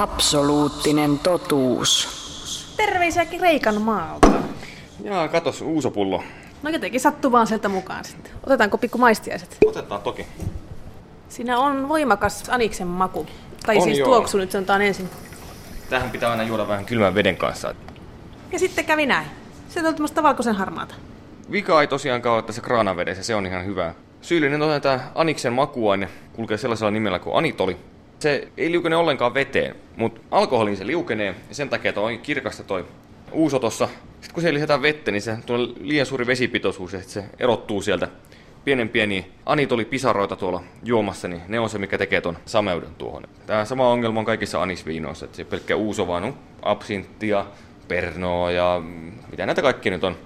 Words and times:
Absoluuttinen 0.00 1.18
totuus. 1.18 2.08
Terveisiä 2.76 3.24
Kreikan 3.24 3.82
maalta. 3.82 4.28
Jaa, 5.04 5.28
katos, 5.28 5.62
uusopullo. 5.62 6.22
No 6.62 6.70
jotenkin 6.70 7.00
sattuu 7.00 7.32
vaan 7.32 7.46
sieltä 7.46 7.68
mukaan 7.68 8.04
sitten. 8.04 8.32
Otetaanko 8.46 8.78
pikku 8.78 8.98
maistiaiset? 8.98 9.58
Otetaan 9.66 10.02
toki. 10.02 10.26
Siinä 11.28 11.58
on 11.58 11.88
voimakas 11.88 12.48
aniksen 12.48 12.86
maku. 12.86 13.26
Tai 13.66 13.76
On 13.76 13.82
siis 13.82 13.98
joo. 13.98 14.08
tuoksu 14.08 14.38
nyt 14.38 14.50
sanotaan 14.50 14.82
ensin. 14.82 15.10
Tähän 15.90 16.10
pitää 16.10 16.30
aina 16.30 16.42
juoda 16.42 16.68
vähän 16.68 16.84
kylmän 16.84 17.14
veden 17.14 17.36
kanssa. 17.36 17.74
Ja 18.52 18.58
sitten 18.58 18.84
kävi 18.84 19.06
näin. 19.06 19.26
Se 19.68 19.86
on 19.86 19.94
tämmöistä 19.94 20.22
valkoisen 20.22 20.54
harmaata. 20.54 20.94
Vika 21.52 21.80
ei 21.80 21.86
tosiaankaan 21.86 22.34
ole 22.34 22.42
tässä 22.42 22.62
kraanavedessä, 22.62 23.22
se 23.22 23.34
on 23.34 23.46
ihan 23.46 23.64
hyvä. 23.64 23.94
Syyllinen 24.20 24.62
on 24.62 24.80
tämä 24.80 25.00
Aniksen 25.14 25.52
makuaine, 25.52 26.08
kulkee 26.32 26.56
sellaisella 26.56 26.90
nimellä 26.90 27.18
kuin 27.18 27.36
anitoli. 27.36 27.89
Se 28.20 28.48
ei 28.56 28.72
liukene 28.72 28.96
ollenkaan 28.96 29.34
veteen, 29.34 29.76
mutta 29.96 30.20
alkoholiin 30.30 30.76
se 30.76 30.86
liukenee 30.86 31.34
ja 31.48 31.54
sen 31.54 31.68
takia 31.68 31.92
toi 31.92 32.12
on 32.12 32.18
kirkasta 32.18 32.62
toi 32.62 32.84
uusotossa. 33.32 33.88
Sitten 34.20 34.34
kun 34.34 34.40
siihen 34.40 34.54
lisätään 34.54 34.82
vettä, 34.82 35.10
niin 35.10 35.22
se 35.22 35.36
tulee 35.46 35.68
liian 35.80 36.06
suuri 36.06 36.26
vesipitoisuus 36.26 36.90
sit 36.90 37.08
se 37.08 37.24
erottuu 37.38 37.82
sieltä. 37.82 38.08
Pienen 38.64 38.88
pieniä 38.88 39.22
anitolipisaroita 39.46 40.36
tuolla 40.36 40.62
juomassa, 40.82 41.28
niin 41.28 41.42
ne 41.48 41.60
on 41.60 41.70
se, 41.70 41.78
mikä 41.78 41.98
tekee 41.98 42.20
ton 42.20 42.38
sameuden 42.44 42.94
tuohon. 42.94 43.22
Tämä 43.46 43.64
sama 43.64 43.88
ongelma 43.88 44.20
on 44.20 44.26
kaikissa 44.26 44.62
anisviinoissa, 44.62 45.24
että 45.24 45.36
se 45.36 45.44
pelkkä 45.44 45.76
uuso 45.76 46.06
vaan 46.06 46.24
on 46.24 46.34
absinttia, 46.62 47.46
pernoa 47.88 48.50
ja 48.50 48.82
mitä 49.30 49.46
näitä 49.46 49.62
kaikki 49.62 49.90
nyt 49.90 50.04
on. 50.04 50.16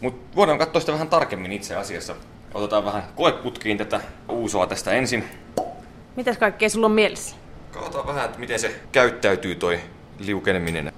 Mutta 0.00 0.36
voidaan 0.36 0.58
katsoa 0.58 0.80
sitä 0.80 0.92
vähän 0.92 1.08
tarkemmin 1.08 1.52
itse 1.52 1.76
asiassa. 1.76 2.14
Otetaan 2.54 2.84
vähän 2.84 3.02
koeputkiin 3.16 3.78
tätä 3.78 4.00
uusoa 4.28 4.66
tästä 4.66 4.92
ensin. 4.92 5.24
Mitäs 6.16 6.38
kaikkea 6.38 6.68
sulla 6.68 6.86
on 6.86 6.92
mielessä? 6.92 7.39
Katsotaan 7.80 8.06
vähän, 8.06 8.24
että 8.24 8.38
miten 8.38 8.58
se 8.58 8.80
käyttäytyy 8.92 9.54
toi 9.54 9.80
liukeneminen. 10.18 10.92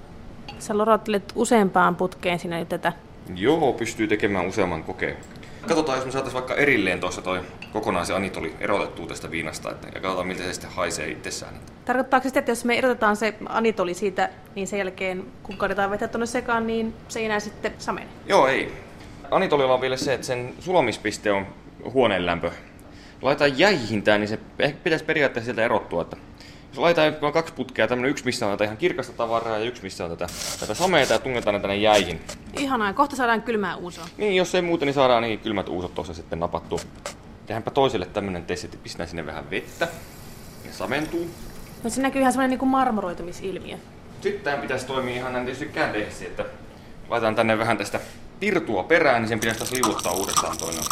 Sä 0.59 0.77
lorottelet 0.77 1.33
useampaan 1.35 1.95
putkeen 1.95 2.39
sinä 2.39 2.59
nyt 2.59 2.69
tätä. 2.69 2.93
Joo, 3.35 3.73
pystyy 3.73 4.07
tekemään 4.07 4.47
useamman 4.47 4.83
kokeen. 4.83 5.17
Katsotaan, 5.67 5.97
jos 5.97 6.05
me 6.05 6.11
saataisiin 6.11 6.41
vaikka 6.41 6.55
erilleen 6.55 6.99
tuossa 6.99 7.21
toi 7.21 7.41
kokonaan 7.73 8.05
se 8.05 8.13
anitoli 8.13 8.55
erotettua 8.59 9.07
tästä 9.07 9.31
viinasta, 9.31 9.71
että, 9.71 9.87
ja 9.87 10.01
katsotaan 10.01 10.27
miltä 10.27 10.43
se 10.43 10.53
sitten 10.53 10.71
haisee 10.71 11.07
itsessään. 11.07 11.53
Tarkoittaako 11.85 12.23
se 12.23 12.29
sitä, 12.29 12.39
että 12.39 12.51
jos 12.51 12.65
me 12.65 12.77
erotetaan 12.77 13.15
se 13.15 13.33
anitoli 13.49 13.93
siitä, 13.93 14.29
niin 14.55 14.67
sen 14.67 14.79
jälkeen 14.79 15.25
kun 15.43 15.57
kaadetaan 15.57 15.91
vettä 15.91 16.07
tuonne 16.07 16.25
sekaan, 16.25 16.67
niin 16.67 16.93
se 17.07 17.19
ei 17.19 17.25
enää 17.25 17.39
sitten 17.39 17.73
samene? 17.77 18.07
Joo, 18.27 18.47
ei. 18.47 18.73
Anitolilla 19.31 19.73
on 19.73 19.81
vielä 19.81 19.97
se, 19.97 20.13
että 20.13 20.27
sen 20.27 20.53
sulamispiste 20.59 21.31
on 21.31 21.45
huoneen 21.93 22.25
lämpö. 22.25 22.51
Laitetaan 23.21 23.59
jäihin 23.59 24.03
tää, 24.03 24.17
niin 24.17 24.27
se 24.27 24.39
pitäisi 24.83 25.05
periaatteessa 25.05 25.45
sieltä 25.45 25.65
erottua. 25.65 26.01
Että 26.01 26.17
jos 26.73 26.79
laitetaan 26.79 27.33
kaksi 27.33 27.53
putkea, 27.53 27.87
tämmönen 27.87 28.11
yksi 28.11 28.25
missä 28.25 28.45
on 28.45 28.51
tätä 28.51 28.63
ihan 28.63 28.77
kirkasta 28.77 29.13
tavaraa 29.13 29.57
ja 29.57 29.65
yksi 29.65 29.83
missä 29.83 30.05
on 30.05 30.09
tätä, 30.09 30.27
tätä 30.59 30.73
sameita 30.73 31.13
ja 31.13 31.19
tungetaan 31.19 31.53
ne 31.53 31.59
tänne 31.59 31.75
jäihin. 31.75 32.21
Ihanaa, 32.59 32.93
kohta 32.93 33.15
saadaan 33.15 33.41
kylmää 33.41 33.75
uusoa. 33.75 34.05
Niin, 34.17 34.35
jos 34.35 34.55
ei 34.55 34.61
muuten, 34.61 34.85
niin 34.85 34.93
saadaan 34.93 35.23
niin 35.23 35.39
kylmät 35.39 35.69
uusot 35.69 35.95
tuossa 35.95 36.13
sitten 36.13 36.39
napattua. 36.39 36.79
Tehdäänpä 37.45 37.71
toiselle 37.71 38.05
tämmönen 38.05 38.45
testi, 38.45 38.67
että 38.67 38.77
pistää 38.83 39.05
sinne 39.05 39.25
vähän 39.25 39.49
vettä. 39.49 39.87
Ja 40.65 40.73
samentuu. 40.73 41.29
No 41.83 41.89
se 41.89 42.01
näkyy 42.01 42.21
ihan 42.21 42.33
semmoinen 42.33 42.49
niin 42.49 42.59
kuin 42.59 42.69
marmoroitumisilmiö. 42.69 43.77
Sitten 44.21 44.43
tämä 44.43 44.57
pitäisi 44.57 44.85
toimia 44.85 45.15
ihan 45.15 45.33
näin 45.33 45.45
tietysti 45.45 45.65
kädessä, 45.65 46.25
että 46.25 46.45
laitetaan 47.09 47.35
tänne 47.35 47.57
vähän 47.57 47.77
tästä 47.77 47.99
pirtua 48.39 48.83
perään, 48.83 49.21
niin 49.21 49.29
sen 49.29 49.39
pitäisi 49.39 49.59
taas 49.59 49.71
liuuttaa 49.71 50.13
uudestaan 50.13 50.57
toinen. 50.57 50.83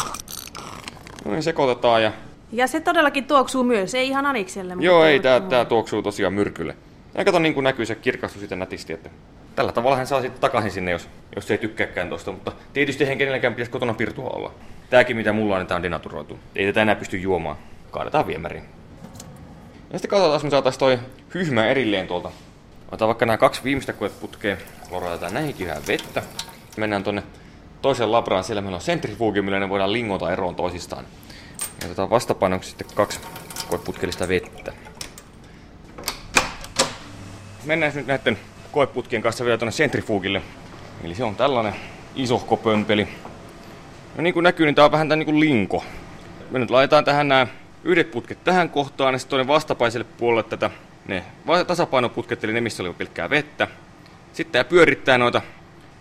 No 1.24 1.30
niin, 1.30 1.42
sekoitetaan 1.42 2.02
ja... 2.02 2.12
Ja 2.52 2.66
se 2.66 2.80
todellakin 2.80 3.24
tuoksuu 3.24 3.64
myös, 3.64 3.94
ei 3.94 4.08
ihan 4.08 4.26
anikselle. 4.26 4.74
mutta- 4.74 4.86
Joo, 4.86 5.04
ei, 5.04 5.20
tää, 5.20 5.40
tää 5.40 5.64
tuoksuu 5.64 6.02
tosiaan 6.02 6.32
myrkylle. 6.32 6.76
Ja 7.14 7.24
kato 7.24 7.38
niin 7.38 7.54
kuin 7.54 7.64
näkyy 7.64 7.86
se 7.86 7.94
kirkastus 7.94 8.40
sitten 8.40 8.58
nätisti, 8.58 8.92
että 8.92 9.10
tällä 9.56 9.72
tavalla 9.72 9.96
hän 9.96 10.06
saa 10.06 10.20
sitten 10.20 10.40
takaisin 10.40 10.70
sinne, 10.70 10.90
jos, 10.90 11.08
jos 11.36 11.50
ei 11.50 11.58
tykkääkään 11.58 12.08
tosta, 12.08 12.32
mutta 12.32 12.52
tietysti 12.72 13.04
eihän 13.04 13.18
kenelläkään 13.18 13.54
pitäisi 13.54 13.70
kotona 13.70 13.94
pirtua 13.94 14.30
olla. 14.30 14.52
Tääkin 14.90 15.16
mitä 15.16 15.32
mulla 15.32 15.54
on, 15.54 15.60
niin 15.60 15.66
tää 15.68 15.76
on 15.76 15.82
denaturoitu. 15.82 16.38
Ei 16.56 16.66
tätä 16.66 16.82
enää 16.82 16.94
pysty 16.94 17.16
juomaan. 17.18 17.56
Kaadetaan 17.90 18.26
viemäriin. 18.26 18.64
Ja 19.92 19.98
sitten 19.98 20.08
katsotaan, 20.10 20.32
jos 20.32 20.44
me 20.44 20.50
saatais 20.50 20.78
toi 20.78 20.98
hyhmä 21.34 21.66
erilleen 21.66 22.06
tuolta. 22.06 22.30
Otetaan 22.88 23.06
vaikka 23.06 23.26
nämä 23.26 23.36
kaksi 23.36 23.64
viimeistä 23.64 23.92
koeputkea, 23.92 24.56
lorotetaan 24.90 25.34
näihinkin 25.34 25.68
vähän 25.68 25.82
vettä. 25.88 26.22
Mennään 26.76 27.04
tonne 27.04 27.22
toiseen 27.82 28.12
labraan, 28.12 28.44
siellä 28.44 28.60
meillä 28.62 28.74
on 28.76 28.80
sentrifugi, 28.80 29.42
millä 29.42 29.60
ne 29.60 29.68
voidaan 29.68 29.92
lingota 29.92 30.32
eroon 30.32 30.54
toisistaan. 30.54 31.04
Ja 31.82 31.86
otetaan 31.86 32.10
vastapainoksi 32.10 32.68
sitten 32.68 32.86
kaksi 32.94 33.20
koeputkellista 33.68 34.28
vettä. 34.28 34.72
Mennään 37.64 37.92
nyt 37.94 38.06
näiden 38.06 38.38
koeputkien 38.72 39.22
kanssa 39.22 39.44
vielä 39.44 39.58
tuonne 39.58 39.72
sentrifugille. 39.72 40.42
Eli 41.04 41.14
se 41.14 41.24
on 41.24 41.36
tällainen 41.36 41.74
isohko 42.14 42.56
pömpeli. 42.56 43.08
No 44.16 44.22
niin 44.22 44.34
kuin 44.34 44.44
näkyy, 44.44 44.66
niin 44.66 44.74
tää 44.74 44.84
on 44.84 44.92
vähän 44.92 45.08
tää 45.08 45.24
kuin 45.24 45.40
linko. 45.40 45.84
Me 46.50 46.58
nyt 46.58 46.70
laitetaan 46.70 47.04
tähän 47.04 47.28
nämä 47.28 47.46
yhdet 47.84 48.10
putket 48.10 48.44
tähän 48.44 48.70
kohtaan 48.70 49.14
ja 49.14 49.18
sitten 49.18 49.30
toinen 49.30 49.46
vastapaiselle 49.46 50.06
puolelle 50.18 50.42
tätä 50.42 50.70
ne 51.08 51.24
tasapainoputket, 51.66 52.44
eli 52.44 52.52
ne 52.52 52.60
missä 52.60 52.82
oli 52.82 52.92
pelkkää 52.92 53.30
vettä. 53.30 53.68
Sitten 54.32 54.52
tää 54.52 54.64
pyörittää 54.64 55.18
noita. 55.18 55.42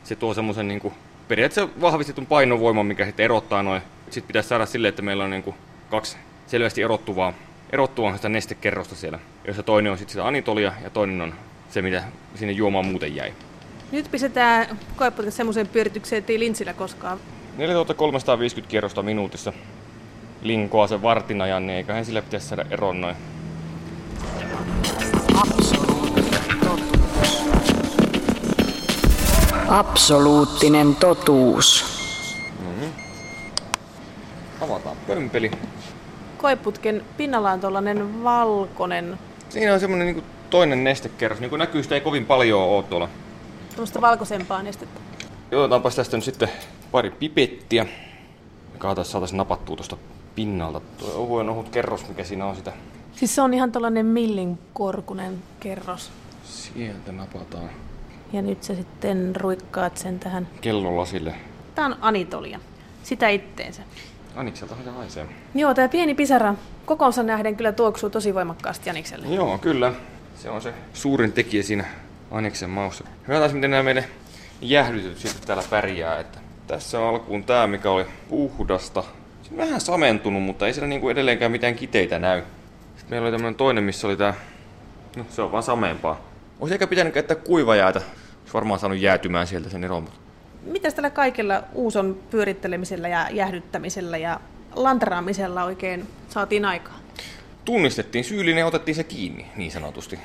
Se 0.03 0.15
tuo 0.15 0.33
semmoisen 0.33 0.67
niin 0.67 0.93
periaatteessa 1.27 1.81
vahvistetun 1.81 2.25
painovoiman, 2.25 2.85
mikä 2.85 3.05
sitten 3.05 3.23
erottaa 3.23 3.63
noin. 3.63 3.81
Sitten 4.09 4.27
pitäisi 4.27 4.49
saada 4.49 4.65
silleen, 4.65 4.89
että 4.89 5.01
meillä 5.01 5.23
on 5.23 5.29
niin 5.29 5.43
kuin 5.43 5.55
kaksi 5.91 6.17
selvästi 6.47 6.81
erottuvaa, 6.81 7.33
erottuvaa 7.71 8.15
sitä 8.15 8.29
nestekerrosta 8.29 8.95
siellä. 8.95 9.19
Jossa 9.47 9.63
toinen 9.63 9.91
on 9.91 9.97
sitten 9.97 10.11
sitä 10.11 10.27
anitolia 10.27 10.73
ja 10.83 10.89
toinen 10.89 11.21
on 11.21 11.33
se, 11.69 11.81
mitä 11.81 12.03
sinne 12.35 12.53
juomaan 12.53 12.85
muuten 12.85 13.15
jäi. 13.15 13.33
Nyt 13.91 14.11
pistetään 14.11 14.79
koeputket 14.95 15.33
semmoiseen 15.33 15.67
pyöritykseen, 15.67 16.19
ettei 16.19 16.39
linssillä 16.39 16.73
koskaan. 16.73 17.19
4350 17.57 18.71
kierrosta 18.71 19.03
minuutissa 19.03 19.53
linkoa 20.41 20.87
sen 20.87 21.01
vartin 21.01 21.41
ajan, 21.41 21.67
niin 21.67 21.77
eiköhän 21.77 22.05
sillä 22.05 22.21
pitäisi 22.21 22.47
saada 22.47 22.65
eron 22.69 23.01
noin. 23.01 23.15
Absoluuttinen 29.67 30.95
totuus. 30.95 32.00
Pömpeli. 35.07 35.51
Koeputken 36.37 37.03
pinnalla 37.17 37.51
on 37.51 37.59
tuollainen 37.59 38.23
valkoinen, 38.23 39.17
Siinä 39.49 39.73
on 39.73 39.79
semmonen 39.79 40.07
niinku 40.07 40.23
toinen 40.49 40.83
nestekerros. 40.83 41.39
Niin 41.39 41.49
kuin 41.49 41.59
näkyy, 41.59 41.83
sitä 41.83 41.95
ei 41.95 42.01
kovin 42.01 42.25
paljon 42.25 42.61
ole 42.61 42.83
tuolla. 42.83 43.09
tuommoista 43.69 44.01
valkoisempaa 44.01 44.63
nestettä. 44.63 44.99
Otetaanpas 45.51 45.95
tästä 45.95 46.17
nyt 46.17 46.23
sitten 46.23 46.49
pari 46.91 47.09
pipettiä. 47.11 47.85
Katsotaan, 48.77 49.05
saataisiin 49.05 49.37
napattua 49.37 49.75
tuosta 49.75 49.97
pinnalta. 50.35 50.79
Tuo 50.97 51.09
ohuen 51.15 51.49
ohut 51.49 51.69
kerros, 51.69 52.07
mikä 52.07 52.23
siinä 52.23 52.45
on 52.45 52.55
sitä. 52.55 52.73
Siis 53.15 53.35
se 53.35 53.41
on 53.41 53.53
ihan 53.53 53.71
tällainen 53.71 54.05
millin 54.05 54.59
korkunen 54.73 55.43
kerros. 55.59 56.11
Sieltä 56.43 57.11
napataan 57.11 57.69
Ja 58.33 58.41
nyt 58.41 58.63
sä 58.63 58.75
sitten 58.75 59.35
ruikkaat 59.35 59.97
sen 59.97 60.19
tähän. 60.19 60.47
kellolasille. 60.61 61.35
Tää 61.75 61.85
on 61.85 61.95
anitolia. 62.01 62.59
Sitä 63.03 63.29
itteensä. 63.29 63.81
Anikseltahan 64.35 64.83
se 64.83 64.89
haisee. 64.89 65.25
Joo, 65.55 65.73
tää 65.73 65.89
pieni 65.89 66.15
pisara 66.15 66.55
kokonsa 66.85 67.23
nähden 67.23 67.55
kyllä 67.55 67.71
tuoksuu 67.71 68.09
tosi 68.09 68.33
voimakkaasti 68.33 68.89
Anikselle. 68.89 69.27
Joo, 69.27 69.57
kyllä. 69.57 69.93
Se 70.35 70.49
on 70.49 70.61
se 70.61 70.73
suurin 70.93 71.31
tekijä 71.31 71.63
siinä 71.63 71.85
Aniksen 72.31 72.69
maussa. 72.69 73.03
Hyvä 73.27 73.39
taas, 73.39 73.53
miten 73.53 73.71
nämä 73.71 73.83
meidän 73.83 74.03
jäähdytyt 74.61 75.17
sitten 75.17 75.47
täällä 75.47 75.63
pärjää. 75.69 76.19
Että 76.19 76.39
tässä 76.67 76.99
on 76.99 77.07
alkuun 77.07 77.43
tää, 77.43 77.67
mikä 77.67 77.91
oli 77.91 78.05
puhdasta. 78.29 79.03
Se 79.43 79.49
on 79.51 79.57
vähän 79.57 79.81
samentunut, 79.81 80.43
mutta 80.43 80.67
ei 80.67 80.73
siellä 80.73 80.87
niinku 80.87 81.09
edelleenkään 81.09 81.51
mitään 81.51 81.75
kiteitä 81.75 82.19
näy. 82.19 82.41
Sitten 82.95 83.09
meillä 83.09 83.25
oli 83.25 83.31
tämmönen 83.31 83.55
toinen, 83.55 83.83
missä 83.83 84.07
oli 84.07 84.17
tää... 84.17 84.33
No, 85.15 85.25
se 85.29 85.41
on 85.41 85.51
vaan 85.51 85.63
sameempaa. 85.63 86.21
Olisi 86.59 86.75
ehkä 86.75 86.87
pitänyt 86.87 87.13
käyttää 87.13 87.37
kuivajäätä. 87.37 87.99
Olisi 87.99 88.53
varmaan 88.53 88.79
saanut 88.79 88.99
jäätymään 88.99 89.47
sieltä 89.47 89.69
sen 89.69 89.83
eron, 89.83 90.03
mutta... 90.03 90.19
Mitäs 90.63 90.93
tällä 90.93 91.09
kaikella 91.09 91.63
uuson 91.73 92.19
pyörittelemisellä 92.29 93.07
ja 93.07 93.27
jäähdyttämisellä 93.31 94.17
ja 94.17 94.39
lanteraamisella 94.75 95.63
oikein 95.63 96.07
saatiin 96.29 96.65
aikaa? 96.65 96.99
Tunnistettiin 97.65 98.23
syyllinen 98.23 98.59
ja 98.59 98.65
otettiin 98.65 98.95
se 98.95 99.03
kiinni, 99.03 99.45
niin 99.55 99.71
sanotusti. 99.71 100.19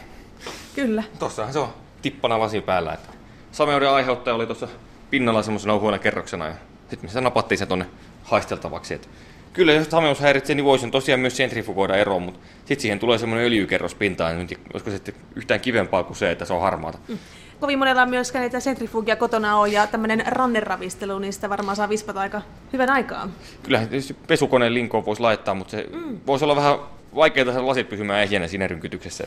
Kyllä. 0.74 1.02
Tossahan 1.18 1.52
se 1.52 1.58
on 1.58 1.68
tippana 2.02 2.38
lasin 2.38 2.62
päällä. 2.62 2.92
Että 2.92 3.08
sameuden 3.52 3.90
aiheuttaja 3.90 4.34
oli 4.34 4.46
tuossa 4.46 4.68
pinnalla 5.10 5.42
semmoisena 5.42 5.74
ohuena 5.74 5.98
kerroksena 5.98 6.46
ja 6.46 6.54
sitten 6.80 7.10
me 7.10 7.12
se 7.12 7.20
napattiin 7.20 7.58
se 7.58 7.66
tonne 7.66 7.86
haisteltavaksi. 8.22 8.94
Että 8.94 9.08
kyllä 9.56 9.72
jos 9.72 9.90
sameus 9.90 10.20
häiritsee, 10.20 10.56
niin 10.56 10.64
voisin 10.64 10.90
tosiaan 10.90 11.20
myös 11.20 11.36
sentrifugoida 11.36 11.96
eroon, 11.96 12.22
mutta 12.22 12.40
sitten 12.58 12.80
siihen 12.80 12.98
tulee 12.98 13.18
semmoinen 13.18 13.46
öljykerros 13.46 13.94
pintaan, 13.94 14.38
niin 14.38 14.48
olisiko 14.72 14.90
se 14.90 14.96
sitten 14.96 15.14
yhtään 15.36 15.60
kivempaa 15.60 16.04
kuin 16.04 16.16
se, 16.16 16.30
että 16.30 16.44
se 16.44 16.52
on 16.52 16.60
harmaata. 16.60 16.98
Mm. 17.08 17.18
Kovin 17.60 17.78
monella 17.78 18.02
on 18.02 18.10
myöskään 18.10 18.42
niitä 18.42 18.60
sentrifugia 18.60 19.16
kotona 19.16 19.56
on 19.56 19.72
ja 19.72 19.86
tämmöinen 19.86 20.24
ranneravistelu, 20.26 21.18
niin 21.18 21.32
sitä 21.32 21.50
varmaan 21.50 21.76
saa 21.76 21.88
vispata 21.88 22.20
aika 22.20 22.42
hyvän 22.72 22.90
aikaa. 22.90 23.28
Kyllähän 23.62 23.88
tietysti 23.88 24.16
pesukoneen 24.26 24.74
linkoon 24.74 25.06
voisi 25.06 25.22
laittaa, 25.22 25.54
mutta 25.54 25.70
se 25.70 25.86
mm. 25.92 26.20
voisi 26.26 26.44
olla 26.44 26.56
vähän 26.56 26.78
vaikeaa 27.14 27.52
saada 27.52 27.66
lasit 27.66 27.88
pysymään 27.88 28.22
ehjänä 28.22 28.48
siinä 28.48 28.66
rynkytyksessä. 28.66 29.26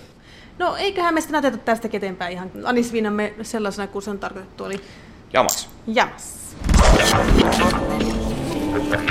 No 0.57 0.75
eiköhän 0.75 1.13
me 1.13 1.21
sitten 1.21 1.41
näytetä 1.41 1.63
tästä 1.63 1.89
eteenpäin 1.93 2.33
ihan 2.33 2.51
anisviinamme 2.63 3.33
sellaisena 3.41 3.87
kuin 3.87 4.01
se 4.01 4.09
on 4.09 4.19
tarkoitettu, 4.19 4.65
eli 4.65 4.81
Jamas. 5.33 5.69
jamas. 5.87 6.55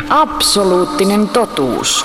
Absoluuttinen 0.09 1.29
totuus. 1.29 2.05